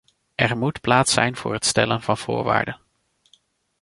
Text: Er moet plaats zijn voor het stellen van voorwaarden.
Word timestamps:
Er 0.35 0.57
moet 0.57 0.81
plaats 0.81 1.13
zijn 1.13 1.35
voor 1.35 1.53
het 1.53 1.65
stellen 1.65 2.01
van 2.01 2.17
voorwaarden. 2.17 2.79